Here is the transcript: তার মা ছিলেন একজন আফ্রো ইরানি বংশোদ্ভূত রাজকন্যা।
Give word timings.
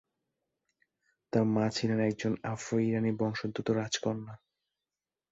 তার 1.33 1.45
মা 1.45 1.65
ছিলেন 1.69 1.99
একজন 2.01 2.33
আফ্রো 2.43 2.75
ইরানি 2.79 3.11
বংশোদ্ভূত 3.11 3.67
রাজকন্যা। 3.71 4.33